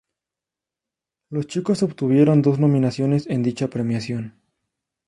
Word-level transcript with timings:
Los 1.29 1.45
chicos 1.45 1.83
obtuvieron 1.83 2.41
dos 2.41 2.57
nominaciones 2.57 3.27
en 3.27 3.43
dicha 3.43 3.67
premiación. 3.67 4.33